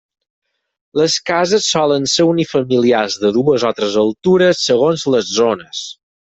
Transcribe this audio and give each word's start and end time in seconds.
Les 1.01 1.17
cases 1.31 1.67
solen 1.73 2.09
ser 2.15 2.25
unifamiliars, 2.31 3.19
de 3.27 3.33
dues 3.37 3.69
o 3.71 3.73
tres 3.83 4.01
altures, 4.07 4.65
segons 4.71 5.09
les 5.17 5.33
zones. 5.39 5.87